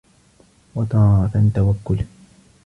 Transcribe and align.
وَتَارَةً 0.75 1.51
تَوَكُّلًا 1.55 2.05